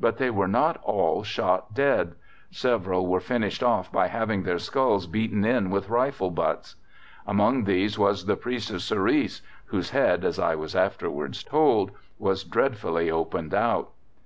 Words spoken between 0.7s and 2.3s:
all shot dead;